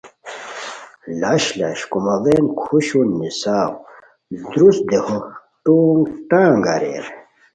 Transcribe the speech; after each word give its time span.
لش 1.19 1.43
لش 1.59 1.79
کوماڑین 1.91 2.45
کھوشون 2.59 3.07
نیساؤ 3.19 3.71
درست 4.51 4.81
دیہو 4.89 5.17
ٹونگ 5.63 5.99
ٹانگ 6.29 6.63
اریر 6.75 7.05